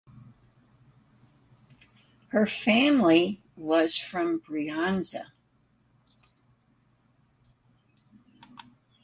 Her 2.29 2.47
family 2.47 3.43
was 3.55 3.97
from 3.99 4.39
Brianza. 4.41 5.27